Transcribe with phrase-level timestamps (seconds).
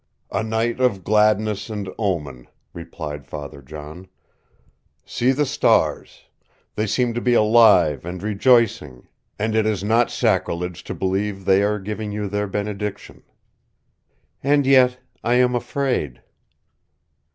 [0.31, 4.07] "A night of gladness and omen," replied Father John.
[5.05, 6.23] "See the stars!
[6.73, 11.61] They seem to be alive and rejoicing, and it is not sacrilege to believe they
[11.61, 13.21] are, giving you their benediction."
[14.43, 16.23] "And yet I am afraid."